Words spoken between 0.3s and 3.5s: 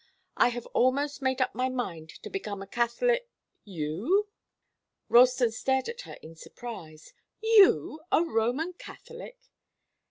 I have almost made up my mind to become a Catholic"